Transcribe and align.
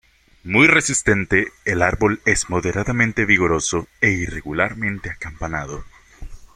Muy 0.43 0.65
resistente, 0.65 1.49
el 1.63 1.83
árbol 1.83 2.21
es 2.25 2.49
moderadamente 2.49 3.23
vigoroso 3.25 3.87
e 4.01 4.09
irregularmente 4.09 5.11
acampanado. 5.11 5.85